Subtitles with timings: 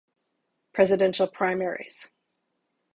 [0.73, 2.09] Presidential primaries